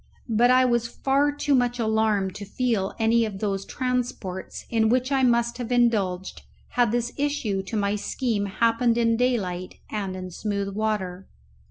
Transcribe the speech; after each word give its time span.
But 0.29 0.49
I 0.49 0.65
was 0.65 0.87
far 0.87 1.31
too 1.31 1.53
much 1.53 1.77
alarmed 1.77 2.33
to 2.33 2.43
feel 2.43 2.95
any 2.97 3.23
of 3.23 3.37
those 3.37 3.63
transports 3.67 4.65
in 4.71 4.89
which 4.89 5.11
I 5.11 5.21
must 5.21 5.59
have 5.59 5.71
indulged 5.71 6.41
had 6.69 6.91
this 6.91 7.13
issue 7.17 7.61
to 7.61 7.77
my 7.77 7.95
scheme 7.95 8.47
happened 8.47 8.97
in 8.97 9.15
daylight 9.15 9.75
and 9.91 10.15
in 10.15 10.31
smooth 10.31 10.73
water. 10.75 11.27